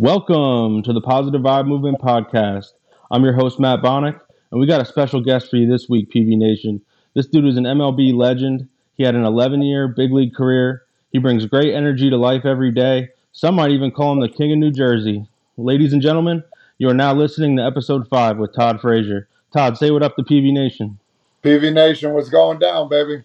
[0.00, 2.72] Welcome to the Positive Vibe Movement Podcast.
[3.10, 4.18] I'm your host, Matt Bonick,
[4.50, 6.80] and we got a special guest for you this week, PV Nation.
[7.12, 8.66] This dude is an MLB legend.
[8.96, 10.84] He had an 11 year big league career.
[11.12, 13.10] He brings great energy to life every day.
[13.32, 15.28] Some might even call him the King of New Jersey.
[15.58, 16.44] Ladies and gentlemen,
[16.78, 19.28] you are now listening to episode 5 with Todd Frazier.
[19.52, 20.98] Todd, say what up to PV Nation.
[21.44, 23.22] PV Nation, what's going down, baby?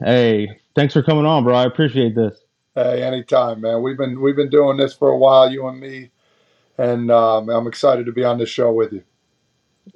[0.00, 1.54] Hey, thanks for coming on, bro.
[1.54, 2.41] I appreciate this.
[2.74, 3.82] Hey, anytime, man.
[3.82, 6.10] We've been we've been doing this for a while, you and me,
[6.78, 9.02] and um, I'm excited to be on this show with you.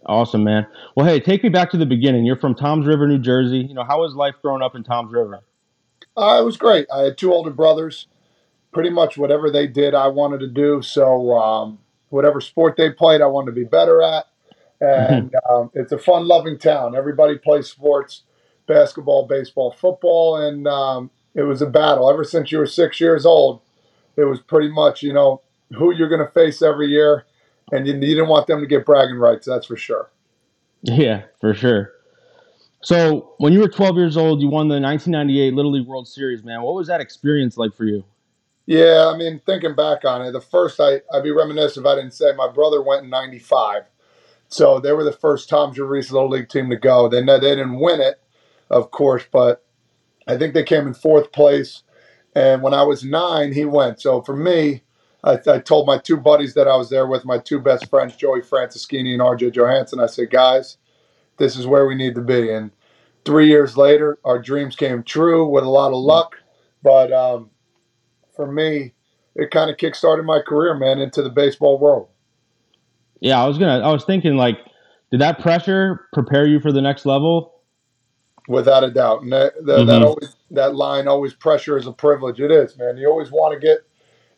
[0.05, 0.67] Awesome, man.
[0.95, 2.27] Well, hey, take me back to the beginning.
[2.27, 3.61] You're from Toms River, New Jersey.
[3.61, 5.41] You know, how was life growing up in Toms River?
[6.19, 6.87] Uh, it was great.
[6.93, 8.09] I had two older brothers.
[8.73, 10.83] Pretty much whatever they did, I wanted to do.
[10.83, 11.79] So um,
[12.11, 14.27] whatever sport they played, I wanted to be better at.
[14.83, 16.95] And um, it's a fun-loving town.
[16.95, 18.25] Everybody plays sports:
[18.67, 23.27] basketball, baseball, football, and um, it was a battle ever since you were six years
[23.27, 23.61] old.
[24.17, 25.43] It was pretty much, you know,
[25.77, 27.27] who you're going to face every year,
[27.71, 29.47] and you, you didn't want them to get bragging rights.
[29.47, 30.11] That's for sure.
[30.83, 31.93] Yeah, for sure.
[32.83, 36.43] So, when you were 12 years old, you won the 1998 Little League World Series,
[36.43, 36.63] man.
[36.63, 38.05] What was that experience like for you?
[38.65, 41.97] Yeah, I mean, thinking back on it, the first I, I'd be reminiscent if I
[41.97, 43.83] didn't say my brother went in '95,
[44.49, 47.09] so they were the first River East Little League team to go.
[47.09, 48.21] They they didn't win it,
[48.71, 49.66] of course, but
[50.27, 51.83] I think they came in fourth place.
[52.35, 54.01] And when I was nine, he went.
[54.01, 54.83] So for me,
[55.25, 58.17] I, I told my two buddies that I was there with, my two best friends,
[58.17, 60.01] Joey Franceschini and RJ Johansson.
[60.01, 60.77] I said, guys,
[61.39, 62.51] this is where we need to be.
[62.51, 62.71] And
[63.25, 66.37] three years later, our dreams came true with a lot of luck.
[66.83, 67.51] But um,
[68.35, 68.93] for me,
[69.35, 72.09] it kind of kickstarted my career, man, into the baseball world.
[73.21, 73.81] Yeah, I was gonna.
[73.81, 74.59] I was thinking, like,
[75.11, 77.55] did that pressure prepare you for the next level?
[78.49, 79.23] Without a doubt.
[79.23, 79.87] And that that, Mm-hmm.
[79.87, 82.41] that always that line always pressure is a privilege.
[82.41, 82.97] It is, man.
[82.99, 83.79] You always want to get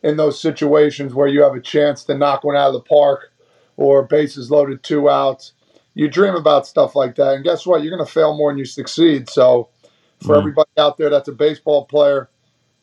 [0.03, 3.31] in those situations where you have a chance to knock one out of the park
[3.77, 5.53] or bases loaded, two outs.
[5.95, 7.83] You dream about stuff like that, and guess what?
[7.83, 9.29] You're going to fail more than you succeed.
[9.29, 9.69] So,
[10.19, 10.39] for Mhm.
[10.39, 12.29] everybody out there that's a baseball player,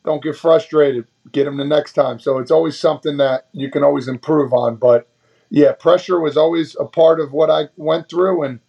[0.05, 1.06] don't get frustrated.
[1.33, 2.19] Get them the next time.
[2.19, 4.77] So it's always something that you can always improve on.
[4.77, 5.09] But
[5.51, 8.61] yeah, pressure was always a part of what I went through, and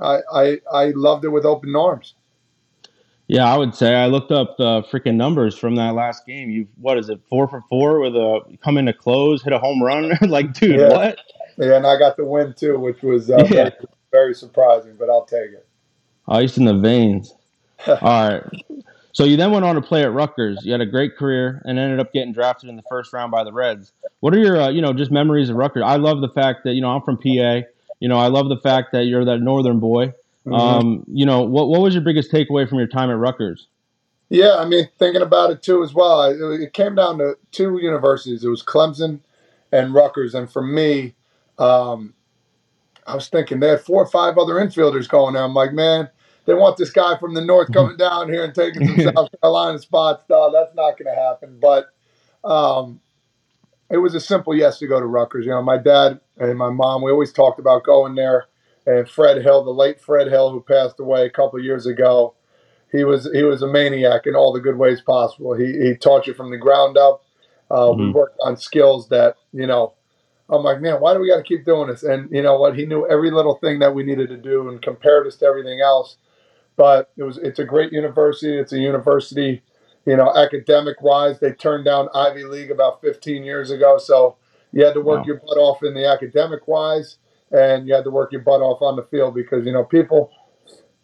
[0.00, 2.14] I I, I loved it with open arms.
[3.28, 6.50] Yeah, I would say I looked up the freaking numbers from that last game.
[6.50, 9.82] You, what is it, four for four with a come into close, hit a home
[9.82, 10.12] run?
[10.28, 10.88] like, dude, Yeah.
[10.88, 11.18] what?
[11.56, 13.48] Yeah, and I got the win too, which was uh, Yeah.
[13.48, 13.72] very,
[14.10, 15.66] very surprising, but I'll take it.
[16.28, 17.34] Ice in the veins.
[17.86, 17.96] All
[18.28, 18.42] right.
[19.12, 20.64] So you then went on to play at Rutgers.
[20.64, 23.44] You had a great career and ended up getting drafted in the first round by
[23.44, 23.92] the Reds.
[24.20, 25.82] What are your, uh, you know, just memories of Rutgers?
[25.86, 27.60] I love the fact that you know I'm from PA.
[28.02, 30.12] You know, I love the fact that you're that northern boy.
[30.44, 30.58] Mhm.
[30.58, 33.68] Um, you know, what what was your biggest takeaway from your time at Rutgers?
[34.28, 37.78] yeah, I mean, thinking about it too as well, it, it came down to two
[37.80, 38.42] universities.
[38.42, 39.20] It was Clemson
[39.70, 41.14] and Rutgers, and for me,
[41.60, 42.12] um,
[43.06, 45.44] I was thinking they had four or five other infielders going there.
[45.44, 46.08] I'm like, man,
[46.46, 49.78] they want this guy from the north coming down here and taking some South Carolina
[49.78, 50.24] spots.
[50.28, 51.60] No, that's not going to happen.
[51.60, 51.86] But
[52.42, 53.00] um,
[53.92, 55.46] it was a simple yes to go to Rutgers.
[55.46, 58.46] You know, my dad and my mom, we always talked about going there.
[58.86, 62.34] And Fred Hill, the late Fred Hill, who passed away a couple of years ago,
[62.92, 65.54] he was he was a maniac in all the good ways possible.
[65.54, 67.24] He he taught you from the ground up.
[67.70, 68.14] Uh, We Mhm.
[68.14, 69.94] worked on skills that you know.
[70.50, 72.04] I'm like, man, why do we got to keep doing this?
[72.04, 72.78] And you know what?
[72.78, 75.80] He knew every little thing that we needed to do and compared us to everything
[75.80, 76.16] else.
[76.76, 78.58] But it was it's a great university.
[78.58, 79.62] It's a university,
[80.06, 81.38] you know, academic wise.
[81.40, 84.36] They turned down Ivy League about 15 years ago, so
[84.72, 85.24] you had to work Wow.
[85.26, 87.18] your butt off in the academic wise,
[87.50, 90.30] and you had to work your butt off on the field because you know people,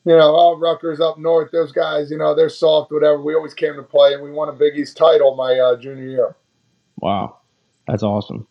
[0.04, 3.20] you know, oh Rutgers up north, those guys, you know, they're soft, whatever.
[3.22, 6.08] We always came to play, and we won a Big East title my uh, junior
[6.08, 6.36] year.
[7.00, 7.38] Wow,
[7.86, 8.46] that's awesome.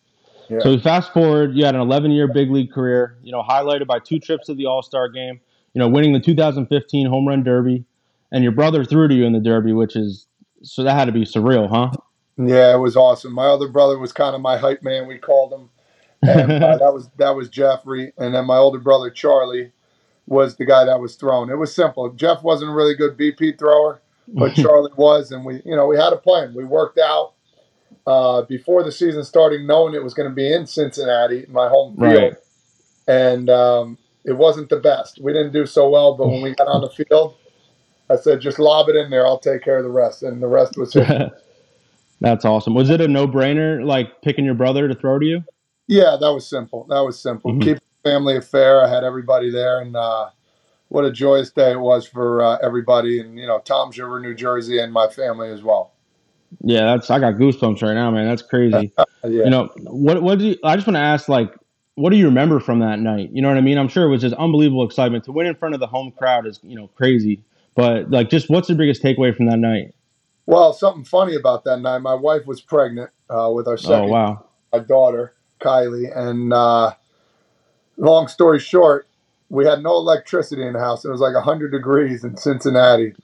[0.48, 0.60] Yeah.
[0.60, 3.98] So fast forward, you had an 11 year big league career, you know, highlighted by
[3.98, 5.40] two trips to the All Star game,
[5.74, 7.84] you know, winning the 2015 home run derby,
[8.32, 10.26] and your brother threw to you in the derby, which is
[10.62, 11.90] so that had to be surreal, huh?
[12.36, 13.32] Yeah, it was awesome.
[13.32, 15.06] My other brother was kind of my hype man.
[15.08, 15.70] We called him,
[16.22, 18.12] and uh, that was that was Jeffrey.
[18.18, 19.72] And then my older brother Charlie
[20.26, 21.50] was the guy that was thrown.
[21.50, 22.10] It was simple.
[22.12, 25.96] Jeff wasn't a really good BP thrower, but Charlie was, and we you know we
[25.96, 26.54] had a plan.
[26.54, 27.32] We worked out
[28.06, 31.96] uh, before the season starting, knowing it was going to be in Cincinnati, my home
[31.96, 32.32] field, Right.
[33.08, 35.20] and um, it wasn't the best.
[35.20, 37.34] We didn't do so well, but when we got on the field.
[38.10, 39.26] I said, just lob it in there.
[39.26, 40.22] I'll take care of the rest.
[40.22, 41.30] And the rest was history.
[42.20, 42.74] That's awesome.
[42.74, 45.44] Was it a no brainer, like picking your brother to throw to you?
[45.86, 46.84] Yeah, that was simple.
[46.88, 47.52] That was simple.
[47.52, 47.62] Mhm.
[47.62, 48.84] Keep family affair.
[48.84, 50.30] I had everybody there, and uh,
[50.88, 54.34] what a joyous day it was for uh, everybody, and you know, Toms River, New
[54.34, 55.92] Jersey, and my family as well.
[56.60, 58.26] Yeah, that's I got goosebumps right now, man.
[58.26, 58.92] That's crazy.
[58.98, 59.08] yeah.
[59.22, 60.22] You know what?
[60.22, 60.56] What do you?
[60.64, 61.54] I just want to ask, like,
[61.94, 63.30] what do you remember from that night?
[63.32, 63.78] You know what I mean?
[63.78, 66.46] I'm sure it was just unbelievable excitement to win in front of the home crowd
[66.46, 67.42] is you know crazy,
[67.78, 69.94] but like, just what's the biggest takeaway from that night?
[70.46, 72.00] Well, something funny about that night.
[72.00, 76.94] My wife was pregnant uh, with our Oh second, wow, my daughter Kylie, and uh,
[77.96, 79.06] long story short,
[79.48, 81.04] we had no electricity in the house.
[81.04, 83.14] It was like hundred degrees in Cincinnati.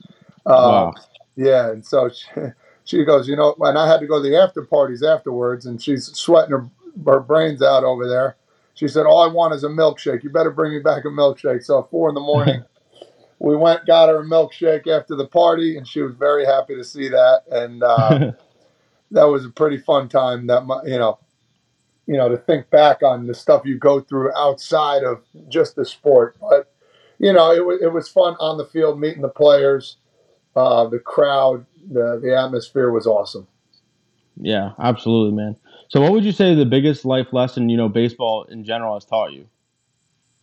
[0.47, 0.95] Uh, wow,
[1.35, 2.29] Yeah, and so she,
[2.85, 5.83] she goes, you know, and I had to go to the after parties afterwards, and
[5.83, 6.71] she's sweating her,
[7.06, 8.37] her brains out over there.
[8.75, 10.23] She said, "All I want is a milkshake.
[10.23, 12.62] You better bring me back a milkshake." So at four in the morning,
[13.39, 16.85] we went, got her a milkshake after the party, and she was very happy to
[16.85, 18.33] see that, and uh,
[19.11, 20.47] that was a pretty fun time.
[20.47, 21.19] That you know,
[22.07, 25.85] you know, to think back on the stuff you go through outside of just the
[25.85, 26.73] sport, but
[27.19, 29.97] you know, it was it was fun on the field, meeting the players,
[30.57, 33.47] uh, the crowd, the the atmosphere was awesome.
[34.41, 35.57] yeah, absolutely, man.
[35.89, 39.05] So, what would you say the biggest life lesson you know baseball in general has
[39.05, 39.47] taught you?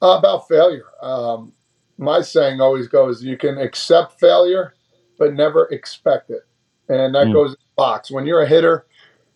[0.01, 1.53] Uh, about failure, um,
[2.01, 4.75] my saying always goes: you can accept failure,
[5.19, 6.43] but never expect it,
[6.89, 7.33] and that Mm.
[7.33, 8.11] goes in the box.
[8.11, 8.87] When you're a hitter,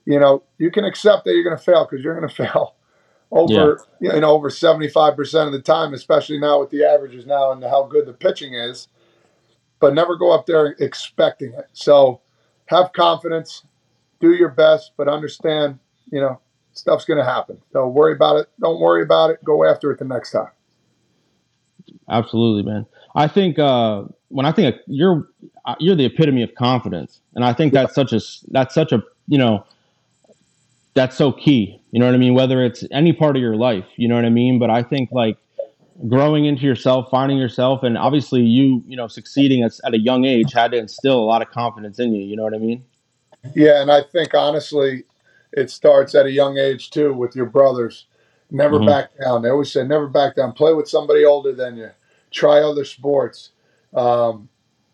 [0.06, 2.76] you know you can accept that you're going to fail because you're going to fail
[3.32, 7.52] over you know over 75 percent of the time, especially now with the averages now
[7.52, 8.90] and how good the pitching is.
[9.80, 11.68] But never go up there expecting it.
[11.74, 12.22] So
[12.68, 13.64] have confidence,
[14.22, 15.80] do your best, but understand,
[16.12, 16.40] you know,
[16.74, 17.62] stuff's going to happen.
[17.74, 18.50] Don't worry about it.
[18.60, 19.44] Don't worry about it.
[19.44, 20.50] Go after it the next time.
[22.10, 22.86] Absolutely, man.
[23.16, 25.28] I think uh, when I think of, you're
[25.66, 28.20] uh, you're the epitome of confidence, and I think that's such a
[28.50, 29.66] that's such a you know
[30.94, 31.80] that's so key.
[31.92, 32.34] You know what I mean?
[32.34, 34.60] Whether it's any part of your life, you know what I mean.
[34.60, 35.38] But I think like
[36.10, 40.26] growing into yourself, finding yourself, and obviously you you know succeeding at, at a young
[40.26, 42.24] age had to instill a lot of confidence in you.
[42.24, 42.84] You know what I mean?
[43.56, 45.04] Yeah, and I think honestly,
[45.54, 48.06] it starts at a young age too with your brothers.
[48.52, 48.86] Never Mhm.
[48.86, 49.42] back down.
[49.42, 50.54] They always say never back down.
[50.54, 51.90] Play with somebody older than you.
[52.32, 53.52] Try other sports.
[53.94, 54.50] Um,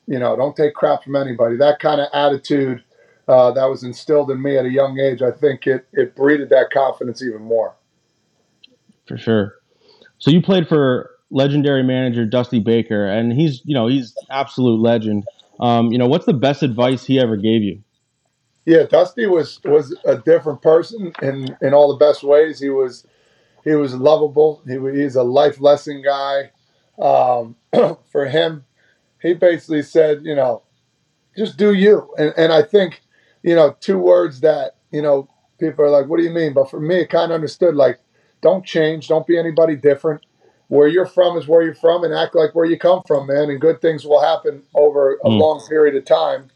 [0.08, 1.58] you know, don't take crap from anybody.
[1.58, 2.84] That kind of attitude
[3.28, 6.50] uh, that was instilled in me at a young age, I think it it breeded
[6.50, 7.76] that confidence even more.
[9.08, 9.56] For sure.
[10.18, 15.24] So you played for legendary manager Dusty Baker, and he's you know he's absolute legend.
[15.60, 17.82] Um, you know what's the best advice he ever gave you?
[18.66, 22.60] Yeah, Dusty was was a different person in in all the best ways.
[22.60, 23.06] He was
[23.64, 24.62] he was lovable.
[24.68, 26.52] He was, he's a life lesson guy.
[27.00, 27.56] Um,
[28.12, 28.66] for him,
[29.22, 30.64] he basically said, you know,
[31.38, 32.14] just do you.
[32.18, 33.02] And and I think,
[33.44, 35.28] you know, two words that you know
[35.60, 36.54] people are like, what do you mean?
[36.54, 38.00] But for me, it kind of understood like,
[38.42, 40.26] don't change, don't be anybody different.
[40.68, 43.50] Where you're from is where you're from, and act like where you come from, man.
[43.50, 45.40] And good things will happen over a Mm.
[45.40, 46.50] long period of time.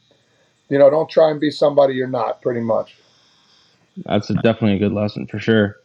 [0.70, 2.42] You know, don't try and be somebody you're not.
[2.42, 2.98] Pretty much.
[4.06, 5.78] That's a, definitely a good lesson for sure.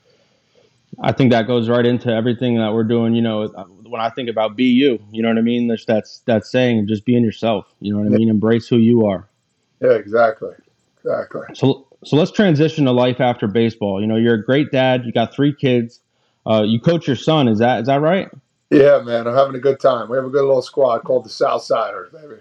[1.02, 3.14] I think that goes right into everything that we're doing.
[3.14, 3.46] You know,
[3.84, 5.68] when I think about be you, you know what I mean.
[5.68, 7.66] There's that's that saying, just being yourself.
[7.80, 8.28] You know what I mean.
[8.28, 9.28] Embrace who you are.
[9.80, 10.54] Yeah, exactly.
[10.98, 11.42] Exactly.
[11.54, 14.00] So so let's transition to life after baseball.
[14.00, 15.04] You know, you're a great dad.
[15.04, 16.00] You got three kids.
[16.46, 17.48] Uh, you coach your son.
[17.48, 18.28] Is that is that right?
[18.70, 20.08] Yeah, man, I'm having a good time.
[20.08, 22.40] We have a good little squad called the Southsiders, baby.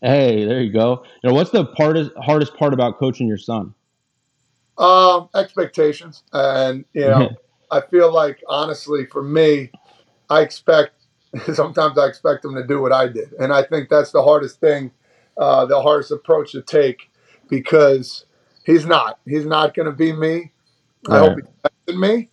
[0.00, 1.02] Hey, there you go.
[1.22, 3.74] You know, what's the part hardest part about coaching your son?
[4.78, 7.30] Um, expectations, and you know,
[7.74, 9.72] I feel like honestly, for me,
[10.30, 10.92] I expect
[11.54, 14.60] sometimes I expect them to do what I did, and I think that's the hardest
[14.60, 14.92] thing,
[15.38, 17.10] uh, the hardest approach to take,
[17.48, 18.26] because
[18.64, 19.20] he's not.
[19.26, 20.52] He's not going to be me.
[21.10, 22.30] I hope he's better than me.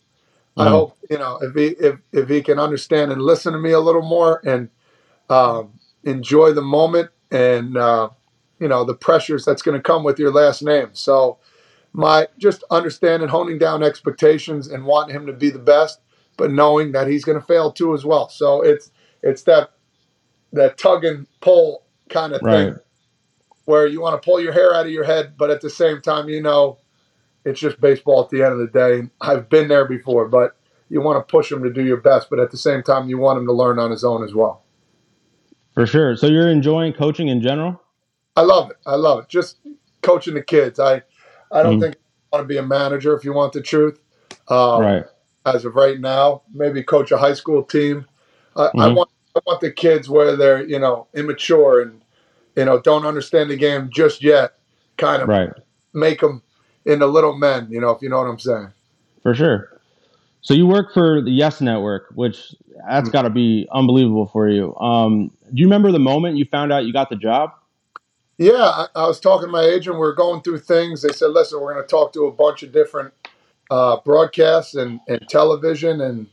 [0.58, 0.70] I Mhm.
[0.70, 3.80] hope you know if he if if he can understand and listen to me a
[3.80, 4.70] little more and
[5.30, 8.10] um, enjoy the moment and uh,
[8.60, 10.90] you know the pressures that's going to come with your last name.
[10.94, 11.40] So
[11.94, 16.00] my just understanding, honing down expectations, and wanting him to be the best,
[16.38, 18.30] but knowing that he's going to fail too as well.
[18.30, 19.72] So it's it's that
[20.54, 22.74] that tug and pull kind of Right.
[22.74, 22.80] thing
[23.66, 26.02] where you want to pull your hair out of your head, but at the same
[26.02, 26.78] time, you know,
[27.46, 29.10] it's just baseball at the end of the day.
[29.22, 30.58] I've been there before, but
[30.90, 33.18] you want to push him to do your best, but at the same time, you
[33.18, 34.64] want him to learn on his own as well.
[35.74, 36.16] For sure.
[36.18, 37.82] So you're enjoying coaching in general?
[38.36, 38.78] I love it.
[38.86, 39.30] I love it.
[39.30, 39.58] Just
[40.02, 40.80] coaching the kids.
[40.80, 41.04] I
[41.52, 41.82] I don't Mhm.
[41.82, 41.96] think
[42.34, 44.00] I want to be a manager if you want the truth.
[44.50, 45.06] Um, right.
[45.46, 48.06] As of right now, maybe coach a high school team.
[48.56, 52.02] I, I want I want the kids where they're you know immature and
[52.56, 54.54] you know don't understand the game just yet.
[54.98, 55.50] Kind of Right.
[55.94, 56.44] make them
[56.86, 57.68] into little men.
[57.72, 58.74] You know if you know what I'm saying.
[59.24, 59.70] For sure.
[60.42, 62.56] So you work for the Yes Network, which
[62.90, 63.14] that's Mm.
[63.14, 64.76] got to be unbelievable for you.
[64.78, 67.52] Um, do you remember the moment you found out you got the job?
[68.42, 69.98] Yeah, I, I was talking to my agent.
[69.98, 71.04] We are going through things.
[71.04, 73.14] They said, "Listen, we're going to talk to a bunch of different
[73.70, 76.26] uh, broadcasts and, and television." And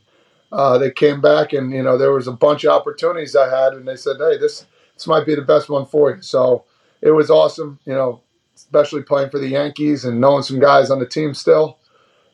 [0.51, 3.73] uh, they came back, and you know, there was a bunch of opportunities I had,
[3.73, 6.65] and they said, "Hey, this this might be the best one for you." So
[7.03, 7.77] it was awesome.
[7.85, 8.21] You know,
[8.55, 11.77] especially playing for the Yankees and knowing some guys on the team still.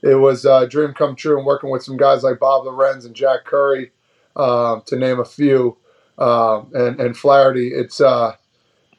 [0.01, 3.13] It was a dream come true, and working with some guys like Bob Lorenz and
[3.13, 3.91] Jack Curry,
[4.37, 5.75] uh, to name a few,
[6.17, 7.73] uh, and and Flaherty.
[7.73, 8.37] It's uh,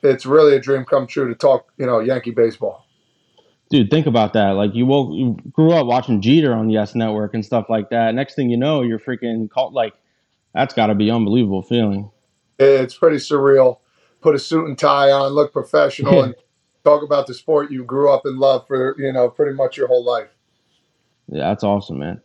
[0.06, 2.86] it's really a dream come true to talk, you know, Yankee baseball.
[3.68, 4.50] Dude, think about that.
[4.50, 7.90] Like you woke, you grew up watching Jeter on the Yes Network and stuff like
[7.90, 8.14] that.
[8.14, 9.74] Next thing you know, you're freaking called.
[9.74, 9.94] Like
[10.54, 12.10] that's got to be unbelievable feeling.
[12.58, 13.78] It's pretty surreal.
[14.20, 16.34] Put a suit and tie on, look professional, and
[16.84, 19.88] talk about the sport you grew up and love for you know pretty much your
[19.88, 20.30] whole life.
[21.28, 22.20] Yeah, that's awesome, man.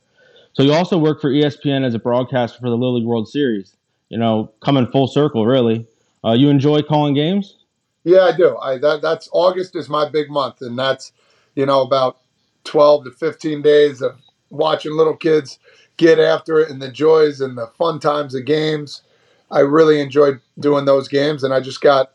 [0.53, 3.75] So you also work for ESPN as a broadcaster for the Little League World Series.
[4.09, 5.87] You know, coming full circle, really.
[6.23, 7.55] Uh, you enjoy calling games?
[8.03, 8.57] Yeah, I do.
[8.57, 11.11] I that that's August is my big month, and that's
[11.55, 12.17] you know about
[12.63, 15.59] twelve to fifteen days of watching little kids
[15.97, 19.03] get after it and the joys and the fun times of games.
[19.51, 22.11] I really enjoyed doing those games, and I just got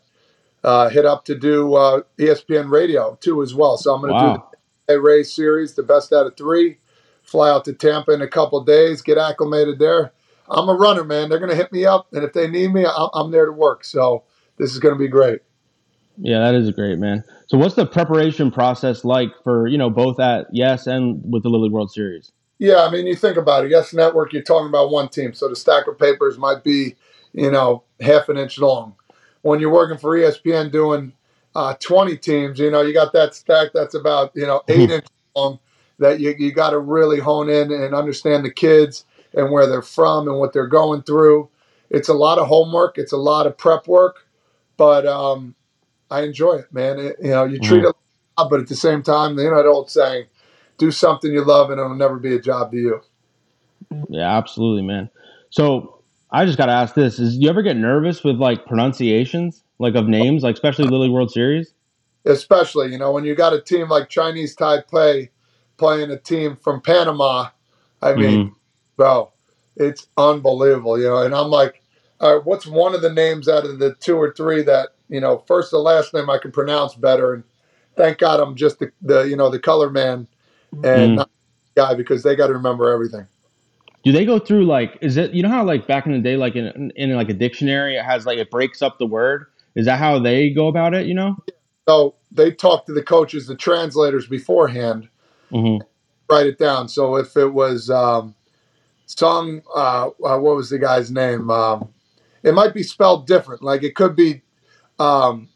[0.63, 3.77] uh, hit up to do uh, ESPN Radio too as well.
[3.77, 4.49] So I'm going to wow.
[4.51, 6.77] do the Rays series, the best out of three.
[7.23, 10.13] Fly out to Tampa in a couple days, get acclimated there.
[10.49, 11.27] I'm a runner, man.
[11.27, 13.83] They're going to hit me up, and if they need me, I'm there to work.
[13.83, 14.23] So
[14.57, 15.41] this is going to be great.
[16.19, 17.23] Yeah, that is great, man.
[17.47, 21.49] So, what's the preparation process like for you know both at Yes and with the
[21.49, 22.31] Lily World Series?
[22.59, 23.71] Yeah, I mean, you think about it.
[23.71, 26.95] Yes Network, you're talking about one team, so the stack of papers might be,
[27.33, 28.95] you know, half an inch long.
[29.43, 31.13] When you're working for ESPN doing
[31.55, 35.09] uh, 20 teams, you know, you got that stack that's about you know 8 inches
[35.35, 35.59] long.
[35.99, 39.81] That you you got to really hone in and understand the kids and where they're
[39.81, 41.49] from and what they're going through.
[41.89, 42.97] It's a lot of homework.
[42.97, 44.27] It's a lot of prep work,
[44.77, 45.55] but um,
[46.09, 46.99] I enjoy it, man.
[46.99, 47.89] It, you know, you treat mm.
[47.89, 47.95] it,
[48.37, 50.25] but at the same time, you know, that old saying,
[50.77, 53.01] "Do something you love, and it'll never be a job to you."
[54.09, 55.09] Yeah, absolutely, man.
[55.49, 59.63] So I just got to ask this: Is you ever get nervous with like pronunciations,
[59.79, 61.73] like of names, like especially Lily World Series?
[62.25, 65.29] Especially, you know, when you got a team like Chinese Taipei
[65.77, 67.49] playing a team from Panama.
[68.01, 68.53] I mean, mm-hmm.
[68.95, 69.31] bro,
[69.75, 71.21] it's unbelievable, you know.
[71.21, 71.81] And I'm like,
[72.21, 75.43] right, what's one of the names out of the two or three that you know,
[75.47, 77.33] first the last name I can pronounce better.
[77.33, 77.43] And
[77.95, 80.27] thank God I'm just the, the you know the color man
[80.83, 81.15] and mm.
[81.15, 81.29] not
[81.75, 83.27] guy because they got to remember everything.
[84.03, 86.37] Do they go through like is it you know how like back in the day
[86.37, 89.47] like in in like a dictionary it has like it breaks up the word?
[89.75, 91.07] Is that how they go about it?
[91.07, 91.37] You know.
[91.87, 95.07] So they talk to the coaches, the translators beforehand,
[95.51, 95.85] mm-hmm.
[96.29, 96.89] write it down.
[96.89, 98.35] So if it was um,
[99.05, 101.49] Sung, uh, uh, what was the guy's name?
[101.49, 101.87] Um,
[102.43, 103.61] it might be spelled different.
[103.61, 104.41] Like it could be
[104.99, 105.49] um,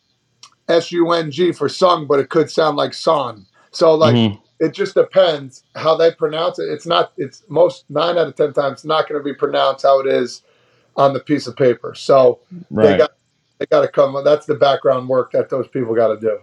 [0.68, 3.46] S U N G for sung, but it could sound like son.
[3.72, 4.42] So like mm-hmm.
[4.60, 6.70] it just depends how they pronounce it.
[6.70, 7.14] It's not.
[7.18, 10.44] It's most nine out of ten times not going to be pronounced how it is
[10.96, 11.94] on the piece of paper.
[11.96, 12.88] So right.
[12.88, 13.12] they got
[13.60, 14.16] they got to come.
[14.24, 16.40] That's the background work that those people got to do.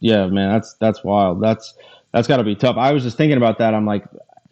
[0.00, 1.42] Yeah, man, that's that's wild.
[1.42, 1.74] That's
[2.12, 2.76] that's got to be tough.
[2.76, 3.74] I was just thinking about that.
[3.74, 4.04] I'm like,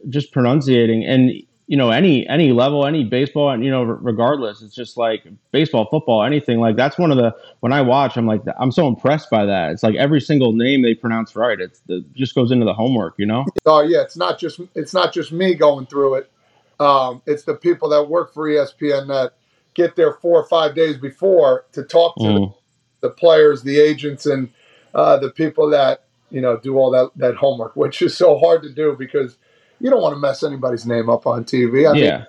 [0.08, 1.32] just pronunciating and
[1.73, 5.88] you know any any level any baseball and you know regardless it's just like baseball
[5.91, 9.31] football anything like that's one of the when i watch i'm like i'm so impressed
[9.31, 9.71] by that.
[9.71, 13.14] It's like every single name they pronounce right it's the just goes into the homework
[13.17, 13.47] you know?
[13.64, 16.31] Oh yeah it's not just it's not just me going through it.
[16.79, 19.33] Um, it's the people that work for espn that
[19.73, 22.55] get there four or five days before to talk to mm.
[23.00, 24.50] the, the, players the agents and
[24.95, 28.62] uh, the people that you know do all that that homework which is so hard
[28.62, 29.38] to do because
[29.82, 31.90] you don't want to mess anybody's name up on TV.
[31.90, 32.16] I yeah.
[32.18, 32.28] Think,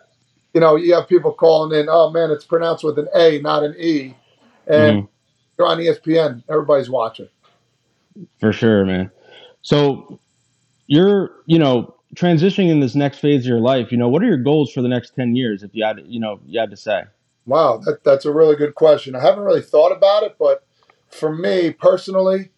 [0.55, 3.63] you know, you have people calling in, oh man, it's pronounced with an A, not
[3.63, 4.15] an E.
[4.67, 5.05] And mm-hmm.
[5.57, 7.29] you're on ESPN, everybody's watching.
[8.39, 9.11] For sure, man.
[9.61, 10.19] So
[10.87, 14.27] you're, you know, transitioning in this next phase of your life, you know, what are
[14.27, 16.77] your goals for the next 10 years if you had, you know, you had to
[16.77, 17.03] say?
[17.45, 19.15] Wow, that, that's a really good question.
[19.15, 20.65] I haven't really thought about it, but
[21.09, 22.49] for me personally,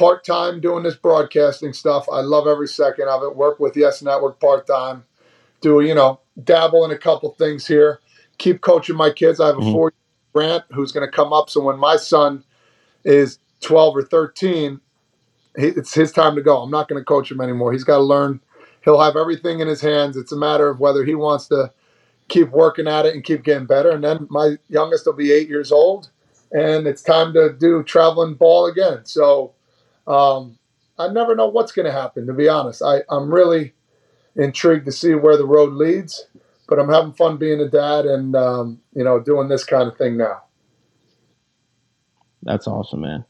[0.00, 2.06] part time doing this broadcasting stuff.
[2.10, 3.36] I love every second of it.
[3.36, 5.04] Work with Yes Network part time.
[5.60, 8.00] Do you know dabble in a couple things here.
[8.38, 9.40] Keep coaching my kids.
[9.40, 9.72] I have a mm-hmm.
[9.72, 9.92] four
[10.32, 11.50] Grant who's going to come up.
[11.50, 12.42] So when my son
[13.04, 14.80] is twelve or thirteen,
[15.56, 16.62] it's his time to go.
[16.62, 17.72] I'm not going to coach him anymore.
[17.72, 18.40] He's got to learn.
[18.84, 20.16] He'll have everything in his hands.
[20.16, 21.70] It's a matter of whether he wants to
[22.28, 23.90] keep working at it and keep getting better.
[23.90, 26.08] And then my youngest will be eight years old,
[26.52, 29.04] and it's time to do traveling ball again.
[29.04, 29.52] So
[30.10, 30.58] um,
[30.98, 32.82] I never know what's going to happen, to be honest.
[32.82, 33.74] I, I'm really
[34.36, 36.26] intrigued to see where the road leads,
[36.68, 39.96] but I'm having fun being a dad and, um, you know, doing this kind of
[39.96, 40.42] thing now.
[42.42, 43.24] That's awesome, man.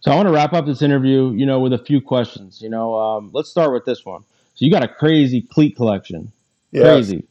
[0.00, 2.62] So I want to wrap up this interview, you know, with a few questions.
[2.62, 4.22] You know, um, let's start with this one.
[4.54, 6.32] So you got a crazy cleat collection,
[6.70, 6.84] Yes.
[6.84, 7.24] crazy.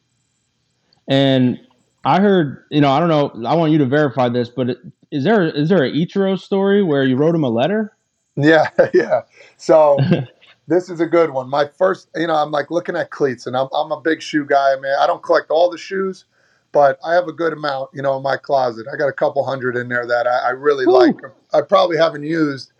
[1.08, 1.60] And
[2.04, 3.48] I heard, you know, I don't know.
[3.48, 4.78] I want you to verify this, but it,
[5.12, 7.97] is there is there a Ichiro story where you wrote him a letter?
[8.38, 9.22] Yeah, yeah.
[9.58, 9.98] So
[10.68, 11.50] this is a good one.
[11.50, 14.46] My first, you know, I'm like looking at cleats, and I'm I'm a big shoe
[14.46, 14.96] guy, man.
[15.02, 16.26] I don't collect all the shoes,
[16.72, 18.88] but I have a good amount, you know, in my closet.
[18.92, 20.94] I got a couple hundred in there that I, I really Woo.
[20.94, 21.16] like.
[21.54, 22.72] I probably haven't used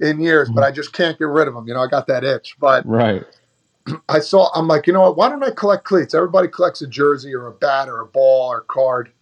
[0.00, 0.66] in years, but mm.
[0.66, 1.68] I just can't get rid of them.
[1.68, 2.56] You know, I got that itch.
[2.58, 3.22] But Right.
[4.08, 5.16] I saw, I'm like, you know what?
[5.16, 6.14] Why don't I collect cleats?
[6.14, 9.12] Everybody collects a jersey or a bat or a ball or a card.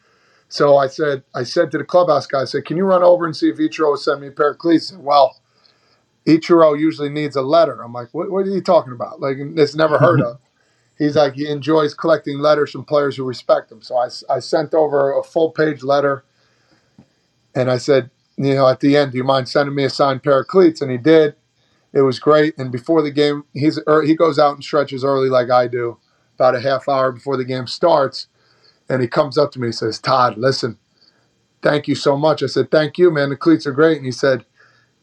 [0.49, 3.25] So I said, I said to the clubhouse guy, I said, can you run over
[3.25, 4.88] and see if Ichiro will send me a pair of cleats?
[4.88, 5.40] Said, well,
[6.26, 7.83] Ichiro usually needs a letter.
[7.83, 9.21] I'm like, what, what are you talking about?
[9.21, 10.38] Like, it's never heard of.
[10.99, 13.83] He's like, he enjoys collecting letters from players who respect him.
[13.83, 16.25] So I, I sent over a full page letter
[17.55, 20.23] and I said, you know, at the end, do you mind sending me a signed
[20.23, 20.81] pair of cleats?
[20.81, 21.35] And he did.
[21.93, 22.57] It was great.
[22.57, 25.99] And before the game, he's er, he goes out and stretches early like I do,
[26.37, 28.29] about a half hour before the game starts.
[28.88, 30.79] And he comes up to me and says, Todd, listen,
[31.62, 32.43] thank you so much.
[32.43, 33.31] I said, thank you, man.
[33.31, 33.97] The cleats are great.
[33.97, 34.45] And he said,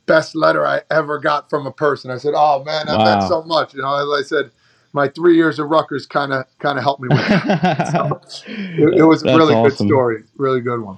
[0.10, 2.10] best letter I ever got from a person.
[2.10, 3.30] I said, oh, man, that meant Wow.
[3.30, 3.76] so much.
[3.76, 4.52] You know, as I said,
[4.92, 8.46] my three years of Rutgers kind of kind of helped me with it.
[8.80, 10.24] It, it was a really good story.
[10.38, 10.98] Really good one.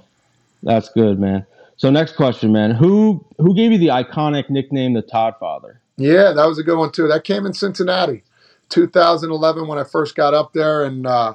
[0.62, 1.44] That's good, man.
[1.76, 2.70] So next question, man.
[2.70, 5.80] Who who gave you the iconic nickname the Todd Father?
[5.96, 7.06] Yeah, that was a good one too.
[7.06, 8.22] That came in Cincinnati,
[8.70, 11.34] 2011 when I first got up there, and uh,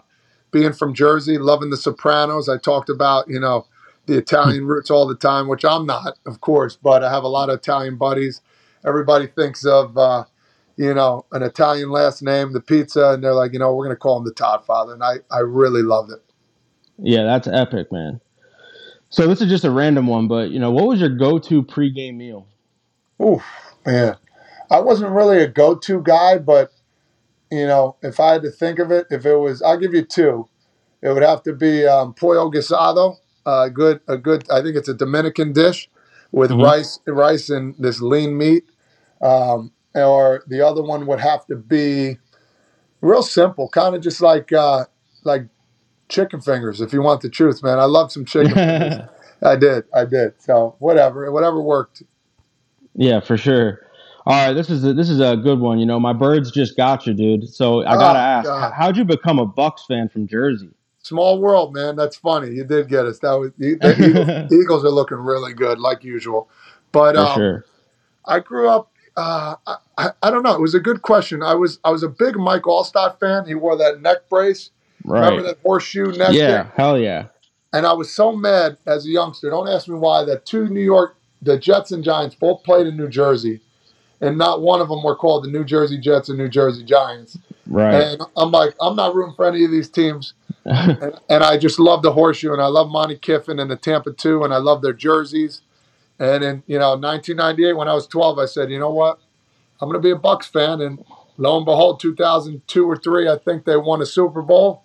[0.51, 2.49] being from Jersey, loving The Sopranos.
[2.49, 3.67] I talked about you know
[4.07, 7.29] the Italian roots all the time, which I'm not, of course, but I have a
[7.29, 8.41] lot of Italian buddies.
[8.85, 10.25] Everybody thinks of uh,
[10.77, 13.95] you know an Italian last name, the pizza, and they're like, you know, we're gonna
[13.95, 16.23] call him the Todd Father, and I I really loved it.
[16.97, 18.19] Yeah, that's epic, man.
[19.09, 22.15] So this is just a random one, but you know, what was your go-to pregame
[22.15, 22.47] meal?
[23.21, 23.43] Oof,
[23.85, 24.17] man.
[24.69, 26.71] I wasn't really a go-to guy, but
[27.51, 30.03] you know, if I had to think of it, if it was, I'll give you
[30.03, 30.47] two.
[31.01, 34.49] It would have to be um, pollo guisado, a good, a good.
[34.51, 35.89] I think it's a Dominican dish
[36.33, 36.61] with Mhm.
[36.61, 38.65] rice, rice and this lean meat.
[39.21, 42.19] Um, or the other one would have to be
[43.01, 44.85] real simple, kind of just like uh,
[45.23, 45.47] like
[46.09, 46.81] chicken fingers.
[46.81, 48.99] If you want the truth, man, I love some chicken fingers.
[49.43, 50.33] I did, I did.
[50.41, 52.03] So whatever, whatever worked.
[52.95, 53.81] yeah, for sure.
[54.25, 55.79] All right, this is a, this is a good one.
[55.79, 57.49] You know, my birds just got you, dude.
[57.49, 58.73] So I gotta Oh, ask, God.
[58.73, 60.71] how'd you become a Bucs fan from Jersey?
[61.07, 61.95] Small world, man.
[61.95, 62.51] That's funny.
[62.51, 63.19] You did get us.
[63.19, 66.49] That was the Eagles, Eagles are looking really good, like usual.
[66.91, 67.65] But um, sure.
[68.25, 68.91] I grew up.
[69.15, 70.53] Uh, I, I, I don't know.
[70.53, 71.41] It was a good question.
[71.41, 73.45] I was I was a big Mike Alstott fan.
[73.45, 74.71] He wore that neck brace.
[75.05, 75.21] Right.
[75.29, 76.71] Remember that horseshoe neck Yeah, thing?
[76.75, 77.27] hell yeah.
[77.71, 79.49] And I was so mad as a youngster.
[79.49, 80.25] Don't ask me why.
[80.25, 83.61] That two New York, the Jets and Giants both played in New Jersey,
[84.19, 87.37] and not one of them were called the New Jersey Jets and New Jersey Giants.
[87.65, 87.93] Right.
[87.95, 90.33] And I'm like, I'm not rooting for any of these teams.
[90.67, 94.13] And, and I just love the horseshoe, and I love Monte Kiffin and the Tampa
[94.13, 95.61] two, and I love their jerseys.
[96.19, 99.19] And in you know 1998, when I was 12, I said, you know what,
[99.79, 100.81] I'm going to be a Bucs fan.
[100.81, 101.03] And
[101.37, 104.83] lo and behold, 2002 or three, I think they won a Super Bowl,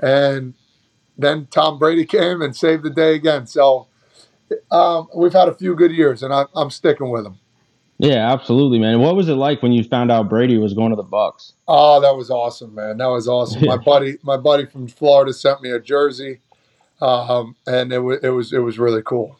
[0.00, 0.54] and
[1.16, 3.46] then Tom Brady came and saved the day again.
[3.46, 3.86] So
[4.70, 7.38] um, we've had a few good years, and I, I'm sticking with them.
[8.02, 8.98] Yeah, absolutely, man.
[8.98, 11.52] What was it like when you found out Brady was going to the Bucs?
[11.68, 12.96] Oh, that was awesome, man.
[12.96, 13.64] That was awesome.
[13.64, 16.40] My buddy, my buddy from Florida sent me a jersey,
[17.00, 19.38] um, and it was it was it was really cool.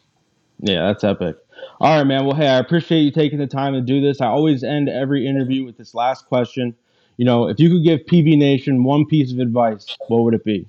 [0.61, 1.39] Yeah, that's epic.
[1.81, 2.25] All right, man.
[2.25, 4.21] Well, hey, I appreciate you taking the time to do this.
[4.21, 6.77] I always end every interview with this last question.
[7.17, 10.45] You know, if you could give PV Nation one piece of advice, what would it
[10.45, 10.69] be?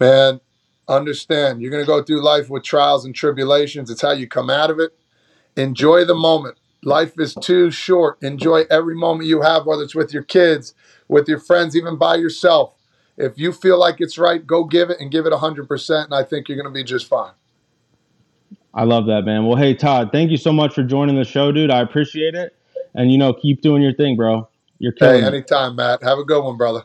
[0.00, 0.40] Man,
[0.88, 3.88] understand you're gonna go through life with trials and tribulations.
[3.88, 4.98] It's how you come out of it.
[5.54, 6.58] Enjoy the moment.
[6.84, 8.22] Life is too short.
[8.22, 10.74] Enjoy every moment you have, whether it's with your kids,
[11.08, 12.74] with your friends, even by yourself.
[13.16, 16.22] If you feel like it's right, go give it and give it 100%, and I
[16.22, 17.32] think you're going to be just fine.
[18.74, 19.44] I love that, man.
[19.46, 21.70] Well, hey, Todd, thank you so much for joining the show, dude.
[21.70, 22.54] I appreciate it.
[22.94, 24.48] And, you know, keep doing your thing, bro.
[24.78, 25.26] You're killing Hey, it.
[25.26, 26.02] anytime, Matt.
[26.02, 26.84] Have a good one, brother.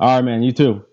[0.00, 0.42] All right, man.
[0.42, 0.84] You too.